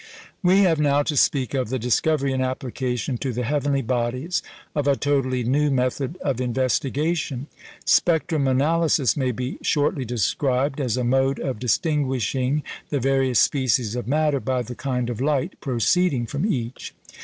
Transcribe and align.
We 0.41 0.61
have 0.61 0.79
now 0.79 1.03
to 1.03 1.15
speak 1.15 1.53
of 1.53 1.69
the 1.69 1.77
discovery 1.77 2.33
and 2.33 2.41
application 2.41 3.19
to 3.19 3.31
the 3.31 3.43
heavenly 3.43 3.83
bodies 3.83 4.41
of 4.73 4.87
a 4.87 4.95
totally 4.95 5.43
new 5.43 5.69
method 5.69 6.17
of 6.21 6.41
investigation. 6.41 7.45
Spectrum 7.85 8.47
analysis 8.47 9.15
may 9.15 9.31
be 9.31 9.59
shortly 9.61 10.03
described 10.03 10.79
as 10.81 10.97
a 10.97 11.03
mode 11.03 11.39
of 11.39 11.59
distinguishing 11.59 12.63
the 12.89 12.99
various 12.99 13.37
species 13.37 13.95
of 13.95 14.07
matter 14.07 14.39
by 14.39 14.63
the 14.63 14.73
kind 14.73 15.07
of 15.07 15.21
light 15.21 15.53
proceeding 15.59 16.25
from 16.25 16.47
each. 16.51 16.95